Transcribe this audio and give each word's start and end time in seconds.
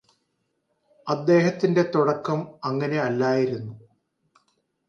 അദ്ദേഹത്തിന്റെ 1.07 1.91
തുടക്കം 1.95 2.39
അങ്ങനെ 2.63 2.99
അല്ലായിരുന്നു 2.99 3.73